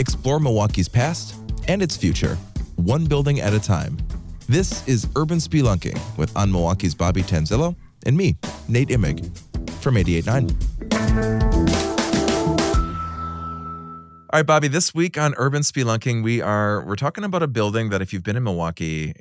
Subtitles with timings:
[0.00, 1.34] Explore Milwaukee's past
[1.68, 2.36] and its future,
[2.76, 3.98] one building at a time.
[4.48, 7.76] This is Urban Spelunking with On Milwaukee's Bobby Tanzillo
[8.06, 8.34] and me,
[8.66, 9.20] Nate Imig,
[9.82, 11.50] from 88.9.
[14.32, 14.68] All right, Bobby.
[14.68, 18.22] This week on Urban Spelunking, we are we're talking about a building that if you've
[18.22, 19.12] been in Milwaukee,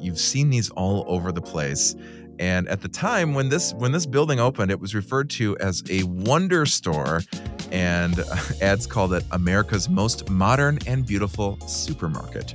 [0.00, 1.94] you've seen these all over the place.
[2.40, 5.84] And at the time when this when this building opened, it was referred to as
[5.88, 7.22] a wonder store,
[7.70, 8.18] and
[8.60, 12.54] ads called it America's most modern and beautiful supermarket.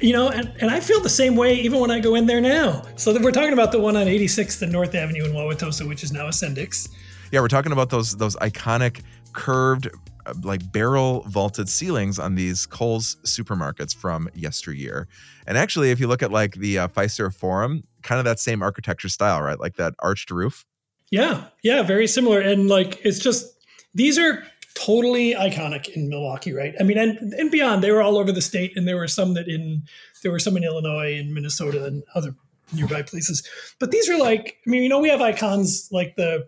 [0.00, 2.40] You know, and, and I feel the same way even when I go in there
[2.40, 2.82] now.
[2.96, 6.12] So we're talking about the one on 86th and North Avenue in Wauwatosa, which is
[6.12, 6.88] now a Sendik's.
[7.32, 9.88] Yeah, we're talking about those those iconic curved
[10.42, 15.08] like barrel vaulted ceilings on these Kohl's supermarkets from yesteryear.
[15.46, 18.62] And actually, if you look at like the uh, Fiserv Forum, kind of that same
[18.62, 19.58] architecture style, right?
[19.58, 20.64] Like that arched roof.
[21.10, 22.40] Yeah, yeah, very similar.
[22.40, 23.46] And like it's just
[23.94, 24.44] these are
[24.78, 26.74] totally iconic in Milwaukee, right?
[26.78, 29.34] I mean, and and beyond, they were all over the state, and there were some
[29.34, 29.82] that in
[30.22, 32.34] there were some in Illinois and Minnesota and other
[32.72, 33.42] nearby places.
[33.78, 36.46] But these are like, I mean, you know, we have icons like the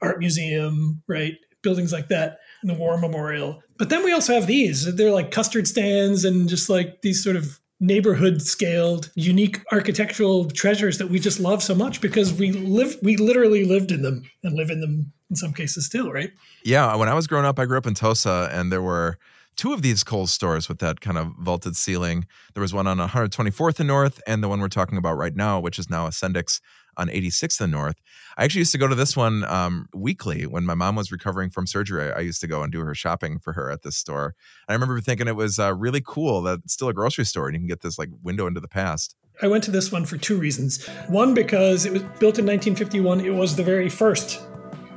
[0.00, 1.34] art museum, right?
[1.62, 3.62] Buildings like that and the War Memorial.
[3.78, 4.94] But then we also have these.
[4.96, 10.98] They're like custard stands and just like these sort of neighborhood scaled unique architectural treasures
[10.98, 14.54] that we just love so much because we live we literally lived in them and
[14.54, 17.64] live in them in some cases still right yeah when i was growing up i
[17.64, 19.16] grew up in Tosa, and there were
[19.56, 22.26] two of these Kohl's stores with that kind of vaulted ceiling.
[22.54, 25.60] There was one on 124th and North, and the one we're talking about right now,
[25.60, 26.60] which is now a Sendik's
[26.96, 27.96] on 86th and North.
[28.36, 31.48] I actually used to go to this one um, weekly when my mom was recovering
[31.48, 32.12] from surgery.
[32.12, 34.34] I used to go and do her shopping for her at this store.
[34.66, 37.46] And I remember thinking it was uh, really cool that it's still a grocery store
[37.46, 39.16] and you can get this like window into the past.
[39.40, 40.86] I went to this one for two reasons.
[41.08, 43.20] One, because it was built in 1951.
[43.20, 44.42] It was the very first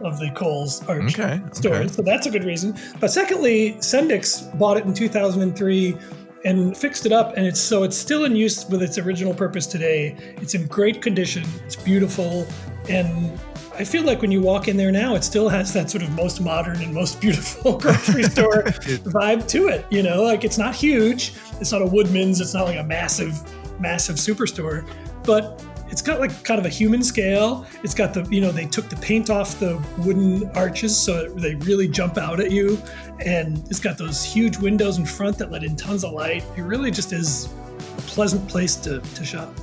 [0.02, 1.78] of the Kohl's Arch okay, stores.
[1.78, 1.88] Okay.
[1.88, 2.78] So that's a good reason.
[3.00, 5.98] But secondly, Sendik's bought it in 2003
[6.46, 9.66] and fixed it up and it's so it's still in use with its original purpose
[9.66, 10.16] today.
[10.38, 11.44] It's in great condition.
[11.66, 12.48] It's beautiful
[12.88, 13.40] and
[13.78, 16.12] I feel like when you walk in there now, it still has that sort of
[16.12, 19.86] most modern and most beautiful grocery store vibe to it.
[19.90, 21.34] You know, like it's not huge.
[21.60, 22.40] It's not a Woodman's.
[22.40, 23.38] It's not like a massive,
[23.80, 24.88] massive superstore,
[25.24, 25.62] but
[25.96, 27.66] it's got like kind of a human scale.
[27.82, 31.56] It's got the, you know, they took the paint off the wooden arches so they
[31.56, 32.78] really jump out at you.
[33.26, 36.44] And it's got those huge windows in front that let in tons of light.
[36.58, 37.46] It really just is
[37.80, 39.58] a pleasant place to, to shop.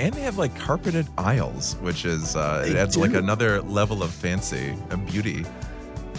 [0.00, 3.02] And they have like carpeted aisles, which is, uh, it adds do.
[3.02, 5.46] like another level of fancy and beauty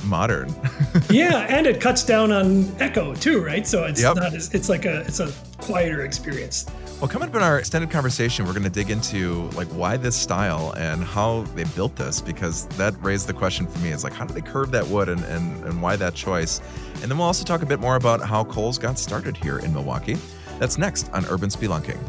[0.05, 0.55] modern.
[1.09, 3.67] yeah, and it cuts down on echo too, right?
[3.67, 4.15] So it's yep.
[4.15, 6.65] not as it's like a it's a quieter experience.
[7.03, 10.15] Well, coming up in our extended conversation, we're going to dig into like why this
[10.15, 14.13] style and how they built this because that raised the question for me is like
[14.13, 16.61] how do they curve that wood and, and, and why that choice?
[17.01, 19.73] And then we'll also talk a bit more about how Kohl's got started here in
[19.73, 20.15] Milwaukee.
[20.59, 21.99] That's next on Urban Spelunking.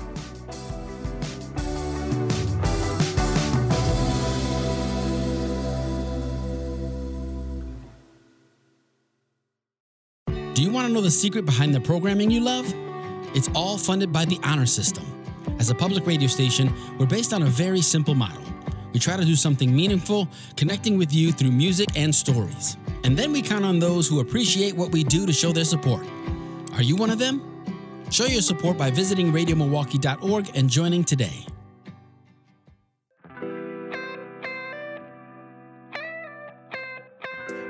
[10.55, 12.73] Do you want to know the secret behind the programming you love?
[13.35, 15.05] It's all funded by the Honor System.
[15.59, 18.43] As a public radio station, we're based on a very simple model.
[18.93, 22.77] We try to do something meaningful, connecting with you through music and stories.
[23.03, 26.07] And then we count on those who appreciate what we do to show their support.
[26.75, 27.43] Are you one of them?
[28.09, 31.45] Show your support by visiting radiomilwaukee.org and joining today.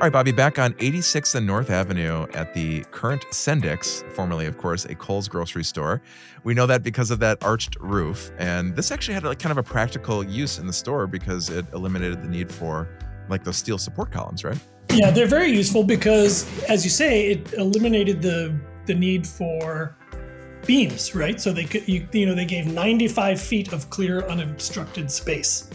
[0.04, 4.84] Right, Bobby, back on 86th and North Avenue at the current Sendik's, formerly, of course,
[4.84, 6.02] a Kohl's grocery store.
[6.42, 8.30] We know that because of that arched roof.
[8.36, 11.64] And this actually had like kind of a practical use in the store because it
[11.72, 12.86] eliminated the need for
[13.30, 14.58] like those steel support columns, right?
[14.90, 18.54] Yeah, they're very useful because, as you say, it eliminated the
[18.84, 19.96] the need for
[20.66, 21.40] beams, right?
[21.40, 25.70] So they could, you, you know, they gave 95 feet of clear, unobstructed space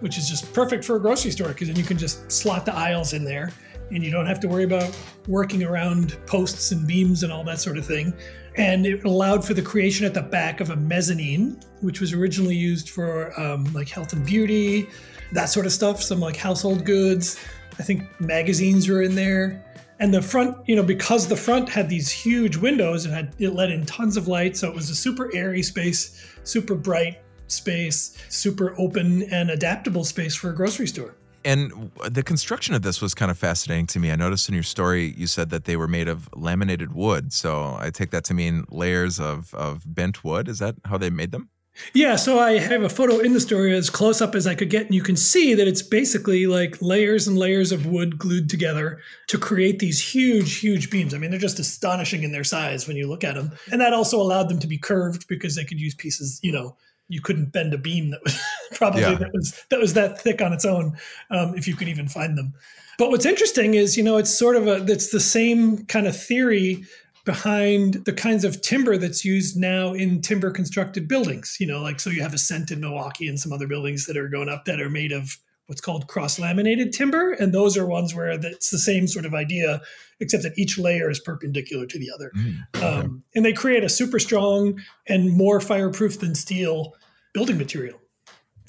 [0.00, 2.74] which is just perfect for a grocery store because then you can just slot the
[2.74, 3.52] aisles in there
[3.90, 4.96] and you don't have to worry about
[5.28, 8.12] working around posts and beams and all that sort of thing.
[8.56, 12.54] And it allowed for the creation at the back of a mezzanine, which was originally
[12.54, 14.88] used for um, like health and beauty,
[15.32, 17.38] that sort of stuff, some like household goods.
[17.78, 19.64] I think magazines were in there.
[20.00, 23.50] And the front, you know, because the front had these huge windows and had it
[23.50, 28.16] let in tons of light, so it was a super airy space, super bright, space,
[28.28, 31.16] super open and adaptable space for a grocery store.
[31.44, 34.10] And the construction of this was kind of fascinating to me.
[34.10, 37.34] I noticed in your story you said that they were made of laminated wood.
[37.34, 40.48] So I take that to mean layers of, of bent wood.
[40.48, 41.50] Is that how they made them?
[41.92, 44.70] Yeah, so I have a photo in the story as close up as I could
[44.70, 48.48] get, and you can see that it's basically like layers and layers of wood glued
[48.48, 51.14] together to create these huge, huge beams.
[51.14, 53.50] I mean, they're just astonishing in their size when you look at them.
[53.72, 56.76] And that also allowed them to be curved because they could use pieces, you know,
[57.08, 58.38] you couldn't bend a beam that was
[58.72, 59.14] probably yeah.
[59.14, 60.96] that was that was that thick on its own,
[61.30, 62.54] um, if you could even find them.
[62.98, 66.16] But what's interesting is, you know, it's sort of a it's the same kind of
[66.16, 66.84] theory
[67.24, 71.56] behind the kinds of timber that's used now in timber constructed buildings.
[71.58, 74.28] You know, like so you have Ascent in Milwaukee and some other buildings that are
[74.28, 77.32] going up that are made of what's called cross laminated timber.
[77.32, 79.80] And those are ones where it's the same sort of idea,
[80.20, 82.30] except that each layer is perpendicular to the other.
[82.36, 86.94] Mm, um, and they create a super strong and more fireproof than steel
[87.32, 88.00] building material.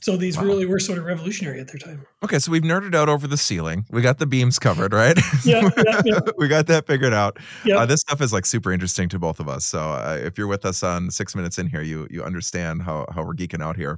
[0.02, 0.44] So these wow.
[0.44, 2.06] really were sort of revolutionary at their time.
[2.24, 3.86] Okay, so we've nerded out over the ceiling.
[3.90, 5.18] We got the beams covered, right?
[5.44, 7.38] yeah, yeah, yeah, we got that figured out.
[7.64, 7.78] Yeah.
[7.78, 9.66] Uh, this stuff is like super interesting to both of us.
[9.66, 13.06] So uh, if you're with us on six minutes in here, you you understand how
[13.14, 13.98] how we're geeking out here.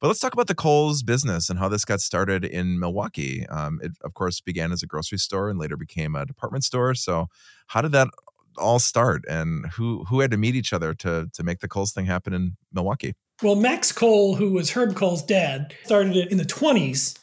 [0.00, 3.46] But let's talk about the Kohl's business and how this got started in Milwaukee.
[3.48, 6.94] Um, it of course began as a grocery store and later became a department store.
[6.94, 7.26] So
[7.68, 8.08] how did that
[8.56, 11.92] all start, and who who had to meet each other to to make the Kohl's
[11.92, 13.14] thing happen in Milwaukee?
[13.42, 17.18] Well, Max Kohl, who was Herb Kohl's dad, started it in the 20s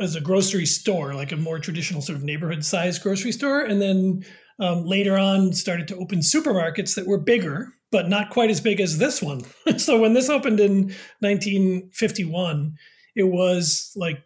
[0.00, 3.60] as a grocery store, like a more traditional sort of neighborhood sized grocery store.
[3.60, 4.24] And then
[4.58, 8.80] um, later on started to open supermarkets that were bigger, but not quite as big
[8.80, 9.42] as this one.
[9.78, 12.76] so when this opened in 1951,
[13.14, 14.22] it was like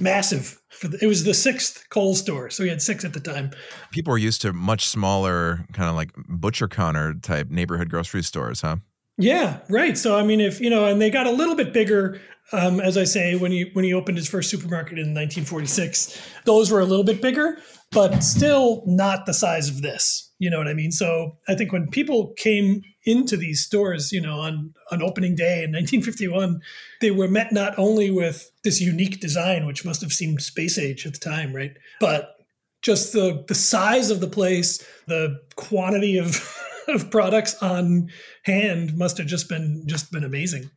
[0.00, 0.60] massive.
[0.82, 3.52] The, it was the sixth Kohl's store, so we had six at the time.
[3.90, 8.60] People were used to much smaller, kind of like butcher counter type neighborhood grocery stores,
[8.60, 8.76] huh?
[9.18, 9.96] Yeah, right.
[9.96, 12.20] So I mean, if you know, and they got a little bit bigger,
[12.52, 16.70] um, as I say, when he when he opened his first supermarket in 1946, those
[16.70, 17.58] were a little bit bigger,
[17.92, 20.30] but still not the size of this.
[20.38, 20.92] You know what I mean?
[20.92, 25.64] So I think when people came into these stores, you know, on on opening day
[25.64, 26.60] in 1951,
[27.00, 31.06] they were met not only with this unique design, which must have seemed space age
[31.06, 32.34] at the time, right, but
[32.82, 36.36] just the the size of the place, the quantity of
[36.88, 38.08] of products on
[38.44, 40.70] hand must have just been just been amazing.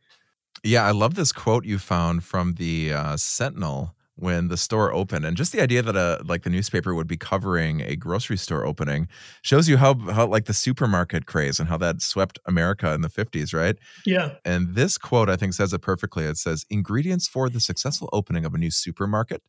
[0.62, 5.24] Yeah, I love this quote you found from the uh, Sentinel when the store opened,
[5.24, 8.66] and just the idea that a like the newspaper would be covering a grocery store
[8.66, 9.08] opening
[9.40, 13.08] shows you how how like the supermarket craze and how that swept America in the
[13.08, 13.76] fifties, right?
[14.04, 14.34] Yeah.
[14.44, 16.24] And this quote I think says it perfectly.
[16.24, 19.42] It says ingredients for the successful opening of a new supermarket.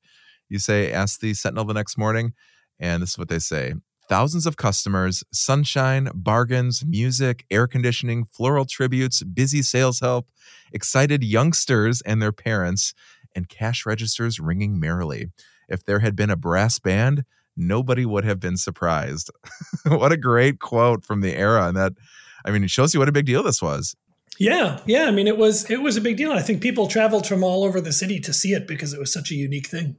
[0.48, 2.34] You say, ask the Sentinel the next morning,
[2.80, 3.74] and this is what they say:
[4.12, 10.28] thousands of customers, sunshine, bargains, music, air conditioning, floral tributes, busy sales help,
[10.74, 12.94] excited youngsters and their parents,
[13.34, 15.28] and cash registers ringing merrily.
[15.70, 17.24] If there had been a brass band,
[17.56, 19.32] nobody would have been surprised.
[19.88, 21.70] what a great quote from the era.
[21.70, 21.94] And that,
[22.44, 23.96] I mean, it shows you what a big deal this was.
[24.38, 25.06] Yeah, yeah.
[25.06, 26.34] I mean, it was it was a big deal.
[26.34, 29.14] I think people traveled from all over the city to see it because it was
[29.14, 29.96] such a unique thing.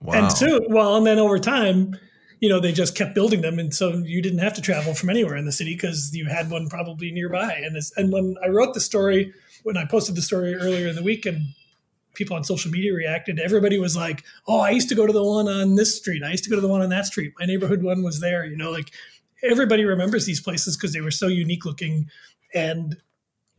[0.00, 0.14] Wow.
[0.14, 1.96] And so, well, and then over time,
[2.42, 5.10] you know, they just kept building them, and so you didn't have to travel from
[5.10, 7.52] anywhere in the city because you had one probably nearby.
[7.64, 10.96] And this, and when I wrote the story, when I posted the story earlier in
[10.96, 11.54] the week, and
[12.14, 15.22] people on social media reacted, everybody was like, "Oh, I used to go to the
[15.22, 16.24] one on this street.
[16.24, 17.32] I used to go to the one on that street.
[17.38, 18.90] My neighborhood one was there." You know, like
[19.44, 22.10] everybody remembers these places because they were so unique looking,
[22.52, 22.96] and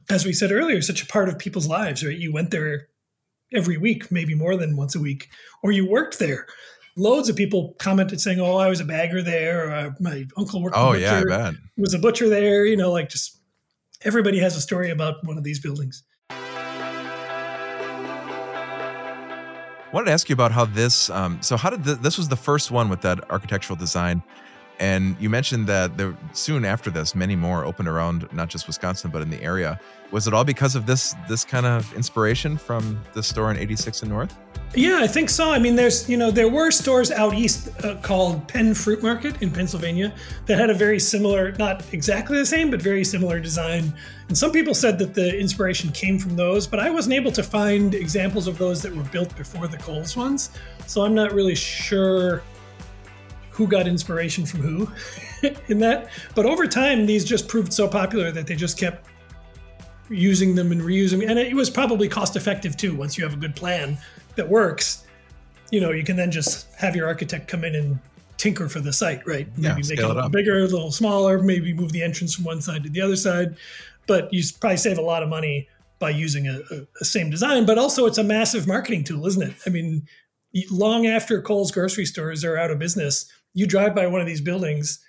[0.10, 2.04] as we said earlier, such a part of people's lives.
[2.04, 2.18] Right?
[2.18, 2.90] You went there
[3.54, 5.30] every week, maybe more than once a week,
[5.62, 6.48] or you worked there
[6.96, 10.62] loads of people commented saying, "Oh, I was a bagger there," or uh, "My uncle
[10.62, 11.56] worked." Oh yeah, I bet.
[11.78, 12.66] Was a butcher there.
[12.66, 13.40] You know, like just
[14.04, 16.04] everybody has a story about one of these buildings.
[19.94, 21.10] I wanted to ask you about how this.
[21.10, 24.24] Um, so, how did this was the first one with that architectural design,
[24.84, 29.12] and you mentioned that there soon after this, many more opened around not just Wisconsin
[29.12, 29.80] but in the area.
[30.12, 34.02] Was it all because of this this kind of inspiration from the store in 86
[34.02, 34.38] and North?
[34.76, 35.52] Yeah, I think so.
[35.52, 39.42] I mean, there's, you know, there were stores out east uh, called Penn Fruit Market
[39.42, 40.14] in Pennsylvania
[40.48, 43.94] that had a very similar, not exactly the same, but very similar design.
[44.28, 47.44] And some people said that the inspiration came from those, but I wasn't able to
[47.44, 50.50] find examples of those that were built before the Kohl's ones.
[50.88, 52.42] So I'm not really sure
[53.54, 54.92] who got inspiration from who
[55.68, 56.10] in that.
[56.36, 59.08] But over time, these just proved so popular that they just kept
[60.10, 61.28] using them and reusing.
[61.30, 63.98] And it was probably cost effective too once you have a good plan
[64.36, 65.06] that works,
[65.72, 68.00] you know, you can then just have your architect come in and
[68.38, 69.48] tinker for the site, right?
[69.58, 72.36] Maybe yeah, make it a little it bigger, a little smaller, maybe move the entrance
[72.36, 73.56] from one side to the other side.
[74.08, 75.70] But you probably save a lot of money
[76.00, 77.66] by using a, a, a same design.
[77.66, 79.54] But also, it's a massive marketing tool, isn't it?
[79.66, 80.06] I mean,
[80.70, 84.42] long after Kohl's grocery stores are out of business, you drive by one of these
[84.42, 85.00] buildings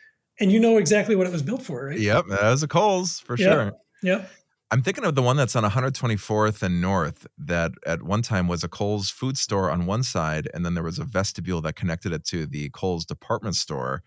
[0.41, 1.99] and you know exactly what it was built for, right?
[1.99, 3.53] Yep, that was a Kohl's for yep.
[3.53, 3.73] sure.
[4.03, 4.31] Yep.
[4.71, 8.65] I'm thinking of the one that's on 124th and North that at one time was
[8.65, 12.13] a Kohl's food store on one side, and then there was a vestibule that connected
[12.13, 14.03] it to the Kohl's department store.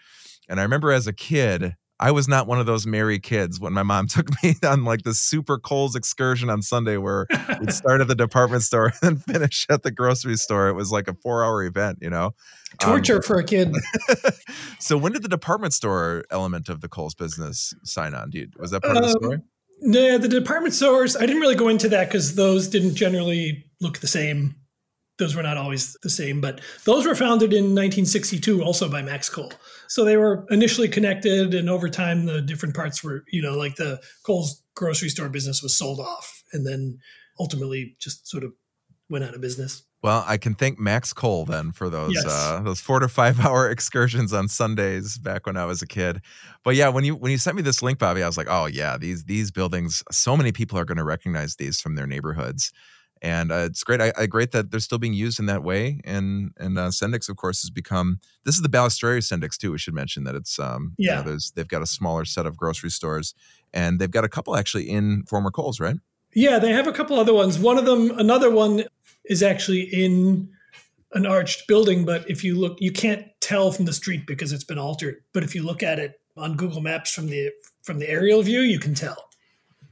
[0.50, 3.74] And I remember as a kid, I was not one of those merry kids when
[3.74, 7.28] my mom took me on like the super Kohl's excursion on Sunday where
[7.60, 10.68] we'd start at the department store and finish at the grocery store.
[10.68, 12.34] It was like a four hour event, you know?
[12.80, 13.76] Torture um, for a kid.
[14.80, 18.32] so when did the department store element of the Kohl's business sign on?
[18.34, 19.42] You, was that part um, of the um, story?
[19.82, 24.00] No, the department stores, I didn't really go into that because those didn't generally look
[24.00, 24.56] the same
[25.18, 29.30] those were not always the same, but those were founded in 1962 also by Max
[29.30, 29.52] Kohl.
[29.88, 33.76] So they were initially connected, and over time, the different parts were, you know, like
[33.76, 37.00] the Kohl's grocery store business was sold off and then
[37.40, 38.54] ultimately just sort of
[39.10, 39.84] went out of business.
[40.04, 42.26] Well, I can thank Max Kohl then for those yes.
[42.28, 46.22] uh, those four to five hour excursions on Sundays back when I was a kid.
[46.64, 48.68] But yeah, when you when you sent me this link, Bobby, I was like, oh
[48.68, 50.04] yeah, these these buildings.
[50.12, 52.72] So many people are going to recognize these from their neighborhoods
[53.22, 54.02] and uh, it's great.
[54.02, 56.00] I, I, great that they're still being used in that way.
[56.04, 59.72] And and uh, Sendik's, of course, has become this is the Balestrieri Sendik's too.
[59.72, 61.12] We should mention that it's um yeah.
[61.12, 63.34] You know, there's they've got a smaller set of grocery stores,
[63.74, 65.98] and they've got a couple actually in former Kohl's, right?
[66.34, 67.58] Yeah, they have a couple other ones.
[67.58, 68.84] One of them, another one,
[69.26, 70.50] is actually in
[71.14, 74.64] an arched building, but if you look, you can't tell from the street because it's
[74.64, 75.24] been altered.
[75.34, 77.52] But if you look at it on Google Maps from the
[77.84, 79.30] from the aerial view, you can tell.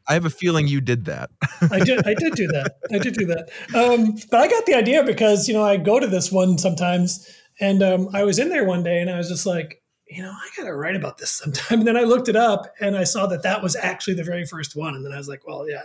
[0.07, 1.31] I have a feeling you did that.
[1.71, 2.05] I did.
[2.07, 2.77] I did do that.
[2.91, 3.49] I did do that.
[3.73, 7.27] Um, but I got the idea because you know I go to this one sometimes,
[7.59, 10.31] and um, I was in there one day, and I was just like, you know,
[10.31, 11.79] I got to write about this sometime.
[11.79, 14.45] And then I looked it up, and I saw that that was actually the very
[14.45, 14.95] first one.
[14.95, 15.81] And then I was like, well, yeah,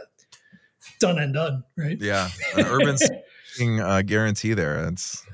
[0.99, 1.99] done and done, right?
[2.01, 2.97] Yeah, an urban
[3.81, 4.87] uh, guarantee there.
[4.89, 5.25] It's.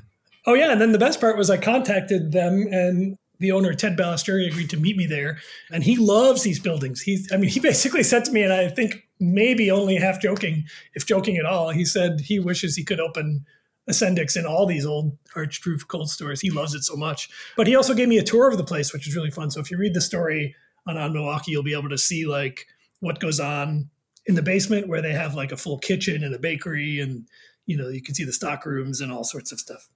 [0.47, 3.97] Oh yeah, and then the best part was I contacted them, and the owner Ted
[3.97, 5.39] Balestrieri agreed to meet me there,
[5.71, 7.03] and he loves these buildings.
[7.03, 10.65] He's, I mean, he basically said to me, and I think maybe only half joking,
[10.95, 13.45] if joking at all, he said he wishes he could open
[13.89, 16.41] a Sendik's in all these old arched roof Kohl's stores.
[16.41, 17.29] He loves it so much.
[17.57, 19.51] But he also gave me a tour of the place, which is really fun.
[19.51, 20.55] So if you read the story
[20.87, 22.67] on on Milwaukee, you'll be able to see like
[23.01, 23.91] what goes on
[24.27, 27.29] in the basement, where they have like a full kitchen and a bakery, and
[27.67, 29.89] you know you can see the stock rooms and all sorts of stuff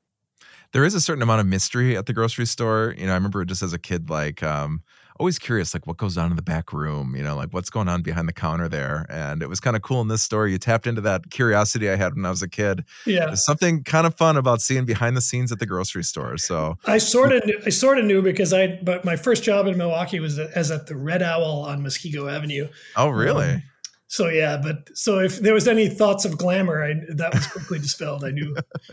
[0.73, 2.95] there is a certain amount of mystery at the grocery store.
[2.97, 4.83] You know, I remember just as a kid, like um,
[5.19, 7.15] always curious, like what goes on in the back room.
[7.17, 9.07] You know, like what's going on behind the counter there.
[9.09, 10.53] And it was kind of cool in this story.
[10.53, 12.85] You tapped into that curiosity I had when I was a kid.
[13.07, 16.39] Yeah, There's something kind of fun about seeing behind the scenes at the grocery store.
[16.39, 19.77] So I sort of, I sort of knew because I, but my first job in
[19.77, 22.69] Milwaukee was as at the Red Owl on Muskego Avenue.
[22.97, 23.50] Oh, really?
[23.50, 23.62] Um,
[24.11, 27.79] so yeah, but so if there was any thoughts of glamour, I, that was quickly
[27.87, 28.25] dispelled.
[28.25, 28.57] I knew,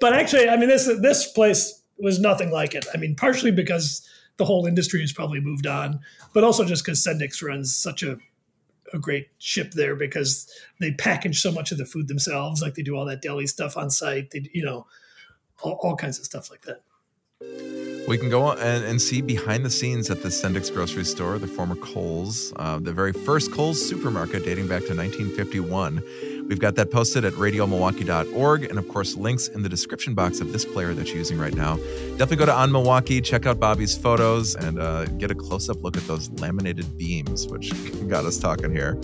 [0.00, 2.84] but actually, I mean this this place was nothing like it.
[2.92, 5.98] I mean, partially because the whole industry has probably moved on,
[6.34, 8.18] but also just because Sendik's runs such a
[8.92, 10.46] a great ship there because
[10.78, 12.60] they package so much of the food themselves.
[12.60, 14.32] Like they do all that deli stuff on site.
[14.32, 14.86] They you know
[15.62, 17.83] all, all kinds of stuff like that.
[18.06, 21.46] We can go and, and see behind the scenes at the Sendik's grocery store, the
[21.46, 26.02] former Kohl's, uh, the very first Kohl's supermarket dating back to 1951.
[26.46, 30.52] We've got that posted at radiomilwaukee.org, and of course, links in the description box of
[30.52, 31.76] this player that you're using right now.
[32.18, 35.82] Definitely go to On Milwaukee, check out Bobby's photos, and uh, get a close up
[35.82, 37.72] look at those laminated beams, which
[38.08, 38.98] got us talking here.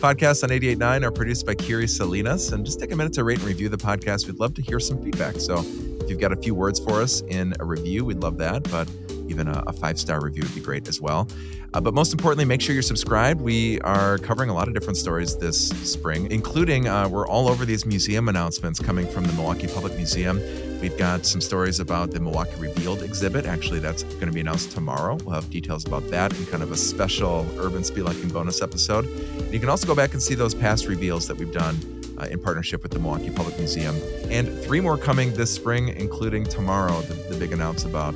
[0.00, 3.38] Podcasts on 88.9 are produced by Kiri Salinas, and just take a minute to rate
[3.38, 4.26] and review the podcast.
[4.26, 5.36] We'd love to hear some feedback.
[5.36, 5.58] So
[6.00, 8.62] if you've got a few words for us in a review, we'd love that.
[8.70, 8.88] But
[9.28, 11.28] even a, a five star review would be great as well.
[11.72, 13.40] Uh, but most importantly, make sure you're subscribed.
[13.40, 17.64] We are covering a lot of different stories this spring, including uh, we're all over
[17.64, 20.40] these museum announcements coming from the Milwaukee Public Museum.
[20.80, 23.44] We've got some stories about the Milwaukee Revealed exhibit.
[23.44, 25.16] Actually, that's going to be announced tomorrow.
[25.16, 29.04] We'll have details about that in kind of a special Urban Spelunking bonus episode.
[29.04, 31.76] And you can also go back and see those past reveals that we've done
[32.18, 33.94] uh, in partnership with the Milwaukee Public Museum.
[34.30, 38.14] And three more coming this spring, including tomorrow, the, the big announce about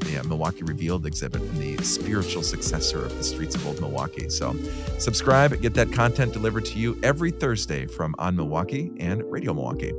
[0.00, 4.30] the uh, Milwaukee Revealed exhibit and the spiritual successor of the streets of Old Milwaukee.
[4.30, 4.56] So,
[4.98, 9.92] subscribe, get that content delivered to you every Thursday from On Milwaukee and Radio Milwaukee.